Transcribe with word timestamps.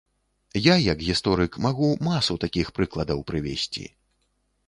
Я 0.67 0.75
як 0.83 1.03
гісторык 1.09 1.59
магу 1.65 1.89
масу 2.07 2.37
такіх 2.45 2.73
прыкладаў 2.79 3.23
прывесці. 3.33 3.85